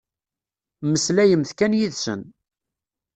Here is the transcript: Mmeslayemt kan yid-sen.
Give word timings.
Mmeslayemt 0.85 1.51
kan 1.57 1.77
yid-sen. 1.79 2.21